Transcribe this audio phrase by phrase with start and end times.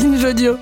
[0.00, 0.56] Binge Audio.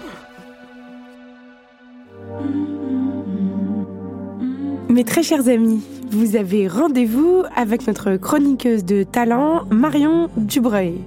[4.88, 11.02] Mes très chers amis, vous avez rendez-vous avec notre chroniqueuse de talent, Marion Dubreuil.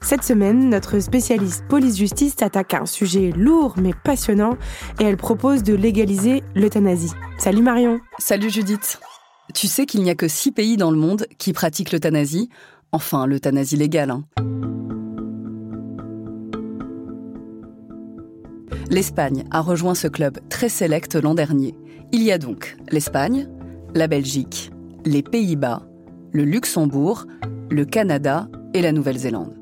[0.00, 4.56] Cette semaine, notre spécialiste police-justice s'attaque à un sujet lourd mais passionnant
[4.98, 7.12] et elle propose de légaliser l'euthanasie.
[7.36, 8.00] Salut Marion.
[8.18, 9.00] Salut Judith.
[9.52, 12.48] Tu sais qu'il n'y a que six pays dans le monde qui pratiquent l'euthanasie,
[12.90, 14.12] enfin l'euthanasie légale.
[14.12, 14.24] Hein.
[18.90, 21.74] L'Espagne a rejoint ce club très sélect l'an dernier.
[22.12, 23.48] Il y a donc l'Espagne,
[23.94, 24.70] la Belgique,
[25.04, 25.82] les Pays-Bas,
[26.32, 27.26] le Luxembourg,
[27.70, 29.54] le Canada et la Nouvelle-Zélande.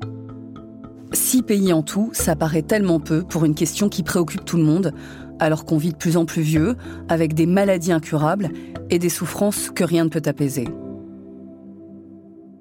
[1.13, 4.63] Six pays en tout, ça paraît tellement peu pour une question qui préoccupe tout le
[4.63, 4.93] monde,
[5.39, 6.75] alors qu'on vit de plus en plus vieux,
[7.07, 8.49] avec des maladies incurables
[8.89, 10.67] et des souffrances que rien ne peut apaiser.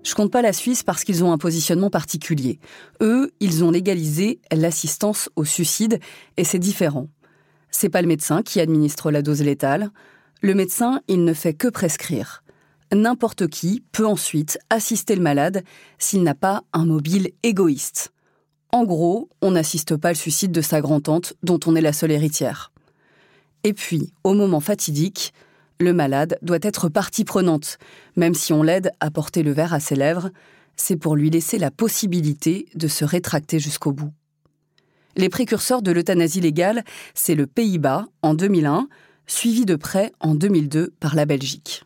[0.02, 2.58] Je compte pas la Suisse parce qu'ils ont un positionnement particulier.
[3.00, 6.00] Eux, ils ont légalisé l'assistance au suicide
[6.36, 7.08] et c'est différent.
[7.70, 9.90] C'est pas le médecin qui administre la dose létale.
[10.40, 12.42] Le médecin, il ne fait que prescrire.
[12.92, 15.62] N'importe qui peut ensuite assister le malade
[15.98, 18.12] s'il n'a pas un mobile égoïste.
[18.70, 22.10] En gros, on n'assiste pas le suicide de sa grand-tante dont on est la seule
[22.10, 22.72] héritière.
[23.64, 25.32] Et puis, au moment fatidique,
[25.82, 27.78] le malade doit être partie prenante.
[28.16, 30.30] Même si on l'aide à porter le verre à ses lèvres,
[30.76, 34.12] c'est pour lui laisser la possibilité de se rétracter jusqu'au bout.
[35.16, 38.88] Les précurseurs de l'euthanasie légale, c'est le Pays-Bas en 2001,
[39.26, 41.84] suivi de près en 2002 par la Belgique.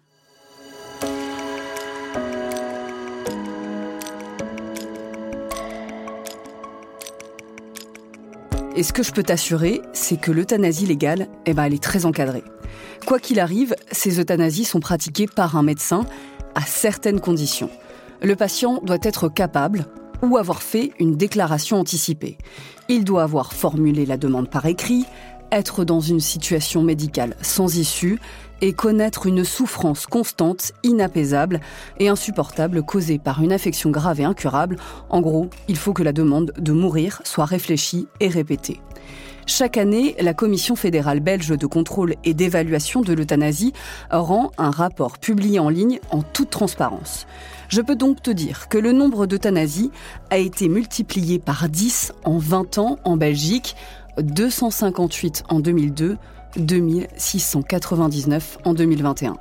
[8.76, 12.04] Et ce que je peux t'assurer, c'est que l'euthanasie légale, eh ben, elle est très
[12.04, 12.44] encadrée.
[13.06, 16.04] Quoi qu'il arrive, ces euthanasies sont pratiquées par un médecin
[16.54, 17.70] à certaines conditions.
[18.20, 19.86] Le patient doit être capable
[20.22, 22.36] ou avoir fait une déclaration anticipée.
[22.90, 25.06] Il doit avoir formulé la demande par écrit,
[25.52, 28.18] être dans une situation médicale sans issue
[28.60, 31.60] et connaître une souffrance constante, inapaisable
[31.98, 34.76] et insupportable causée par une affection grave et incurable.
[35.10, 38.80] En gros, il faut que la demande de mourir soit réfléchie et répétée.
[39.48, 43.72] Chaque année, la Commission fédérale belge de contrôle et d'évaluation de l'euthanasie
[44.10, 47.28] rend un rapport publié en ligne en toute transparence.
[47.68, 49.92] Je peux donc te dire que le nombre d'euthanasies
[50.30, 53.76] a été multiplié par 10 en 20 ans en Belgique,
[54.18, 56.18] 258 en 2002,
[56.56, 59.36] 2699 en 2021.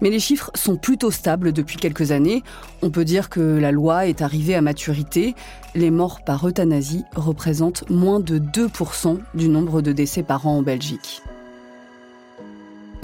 [0.00, 2.42] Mais les chiffres sont plutôt stables depuis quelques années.
[2.82, 5.34] On peut dire que la loi est arrivée à maturité.
[5.74, 10.62] Les morts par euthanasie représentent moins de 2% du nombre de décès par an en
[10.62, 11.22] Belgique.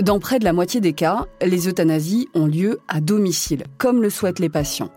[0.03, 4.11] Dans près de la moitié des cas, les euthanasies ont lieu à domicile, comme le
[4.11, 4.91] souhaitent les patients.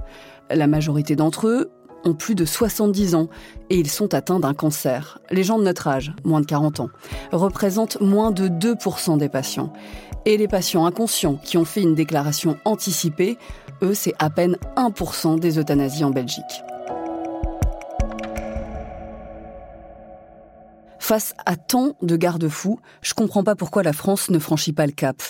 [0.50, 1.72] La majorité d'entre eux
[2.05, 3.27] ont plus de 70 ans
[3.69, 5.19] et ils sont atteints d'un cancer.
[5.31, 6.89] Les gens de notre âge, moins de 40 ans,
[7.31, 9.73] représentent moins de 2% des patients.
[10.25, 13.38] Et les patients inconscients qui ont fait une déclaration anticipée,
[13.83, 16.63] eux, c'est à peine 1% des euthanasies en Belgique.
[21.05, 24.91] Face à tant de garde-fous, je comprends pas pourquoi la France ne franchit pas le
[24.91, 25.22] cap.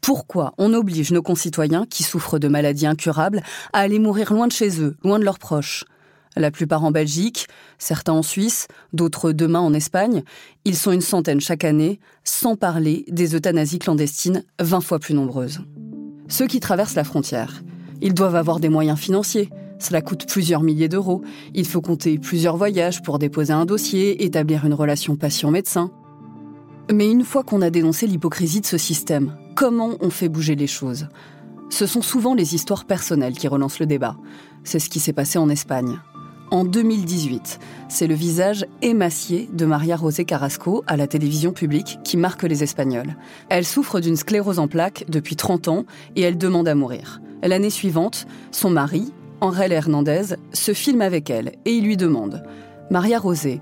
[0.00, 4.52] Pourquoi on oblige nos concitoyens qui souffrent de maladies incurables à aller mourir loin de
[4.52, 5.86] chez eux, loin de leurs proches?
[6.36, 7.46] La plupart en Belgique,
[7.78, 10.22] certains en Suisse, d'autres demain en Espagne.
[10.64, 15.60] Ils sont une centaine chaque année, sans parler des euthanasies clandestines 20 fois plus nombreuses.
[16.28, 17.62] Ceux qui traversent la frontière,
[18.00, 19.50] ils doivent avoir des moyens financiers.
[19.78, 21.22] Cela coûte plusieurs milliers d'euros.
[21.54, 25.90] Il faut compter plusieurs voyages pour déposer un dossier, établir une relation patient-médecin.
[26.92, 30.66] Mais une fois qu'on a dénoncé l'hypocrisie de ce système, comment on fait bouger les
[30.66, 31.08] choses?
[31.70, 34.16] Ce sont souvent les histoires personnelles qui relancent le débat.
[34.64, 35.98] C'est ce qui s'est passé en Espagne
[36.54, 37.58] en 2018.
[37.88, 42.62] C'est le visage émacié de Maria José Carrasco à la télévision publique qui marque les
[42.62, 43.16] Espagnols.
[43.48, 47.20] Elle souffre d'une sclérose en plaques depuis 30 ans et elle demande à mourir.
[47.42, 52.44] L'année suivante, son mari, Henrel Hernandez, se filme avec elle et il lui demande
[52.88, 53.60] Maria Rosé,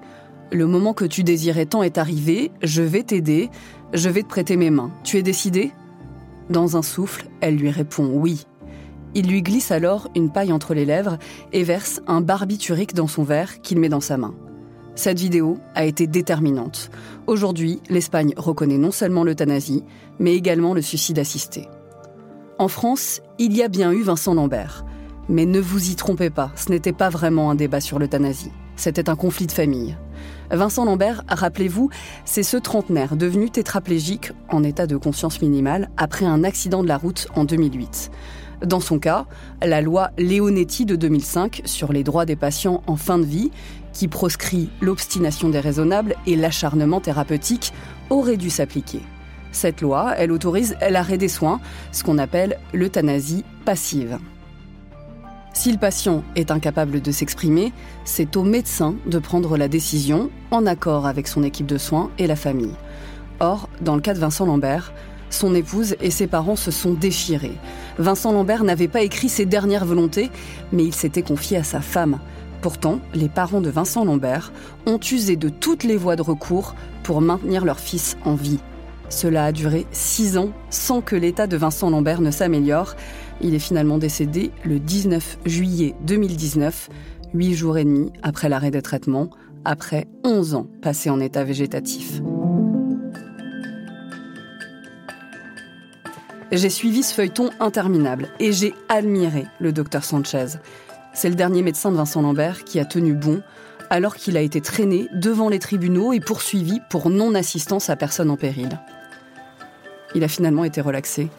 [0.51, 3.49] le moment que tu désirais tant est arrivé, je vais t'aider,
[3.95, 4.91] je vais te prêter mes mains.
[5.03, 5.73] Tu es décidée?
[6.51, 8.45] Dans un souffle, elle lui répond oui.
[9.15, 11.19] Il lui glisse alors une paille entre les lèvres
[11.53, 14.35] et verse un barbiturique dans son verre qu'il met dans sa main.
[14.95, 16.91] Cette vidéo a été déterminante.
[17.27, 19.85] Aujourd'hui, l'Espagne reconnaît non seulement l'euthanasie,
[20.19, 21.69] mais également le suicide assisté.
[22.59, 24.85] En France, il y a bien eu Vincent Lambert.
[25.29, 28.53] Mais ne vous y trompez pas, ce n'était pas vraiment un débat sur l'euthanasie.
[28.77, 29.97] C'était un conflit de famille.
[30.51, 31.89] Vincent Lambert, rappelez-vous,
[32.25, 36.99] c'est ce trentenaire devenu tétraplégique en état de conscience minimale après un accident de la
[36.99, 38.11] route en 2008.
[38.65, 39.27] Dans son cas,
[39.61, 43.51] la loi Leonetti de 2005 sur les droits des patients en fin de vie,
[43.93, 47.73] qui proscrit l'obstination déraisonnable et l'acharnement thérapeutique,
[48.09, 49.01] aurait dû s'appliquer.
[49.51, 51.61] Cette loi, elle autorise l'arrêt des soins,
[51.91, 54.19] ce qu'on appelle l'euthanasie passive.
[55.55, 57.73] Si le patient est incapable de s'exprimer,
[58.05, 62.27] c'est au médecin de prendre la décision en accord avec son équipe de soins et
[62.27, 62.75] la famille.
[63.41, 64.93] Or, dans le cas de Vincent Lambert,
[65.35, 67.59] son épouse et ses parents se sont déchirés.
[67.99, 70.31] Vincent Lambert n'avait pas écrit ses dernières volontés,
[70.73, 72.19] mais il s'était confié à sa femme.
[72.61, 74.53] Pourtant, les parents de Vincent Lambert
[74.87, 78.61] ont usé de toutes les voies de recours pour maintenir leur fils en vie.
[79.09, 82.95] Cela a duré six ans sans que l'état de Vincent Lambert ne s'améliore.
[83.41, 86.89] Il est finalement décédé le 19 juillet 2019,
[87.35, 89.29] huit jours et demi après l'arrêt des traitements,
[89.65, 92.23] après 11 ans passés en état végétatif.
[96.53, 100.59] J'ai suivi ce feuilleton interminable et j'ai admiré le docteur Sanchez.
[101.15, 103.43] C'est le dernier médecin de Vincent Lambert qui a tenu bon
[103.89, 108.37] alors qu'il a été traîné devant les tribunaux et poursuivi pour non-assistance à personne en
[108.37, 108.69] péril.
[110.15, 111.31] Il a finalement été relaxé.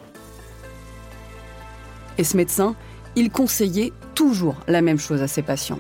[2.18, 2.75] Et ce médecin,
[3.15, 5.80] il conseillait toujours la même chose à ses patients.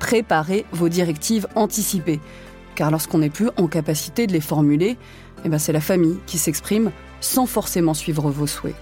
[0.00, 2.18] Préparez vos directives anticipées,
[2.74, 4.96] car lorsqu'on n'est plus en capacité de les formuler,
[5.44, 6.90] eh ben c'est la famille qui s'exprime
[7.24, 8.76] sans forcément suivre vos souhaits.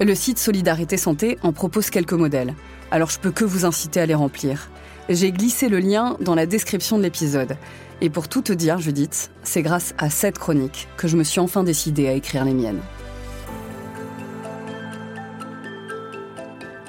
[0.00, 2.54] Le site Solidarité Santé en propose quelques modèles,
[2.90, 4.70] alors je peux que vous inciter à les remplir.
[5.08, 7.56] J'ai glissé le lien dans la description de l'épisode.
[8.00, 11.40] Et pour tout te dire, Judith, c'est grâce à cette chronique que je me suis
[11.40, 12.80] enfin décidée à écrire les miennes.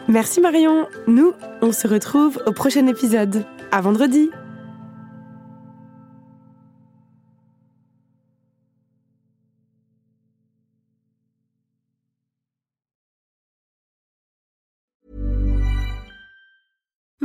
[0.08, 0.88] Merci Marion.
[1.08, 3.44] Nous, on se retrouve au prochain épisode.
[3.72, 4.30] À vendredi.